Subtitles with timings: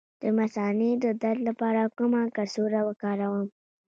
[0.21, 3.45] د مثانې د درد لپاره کومه کڅوړه وکاروم؟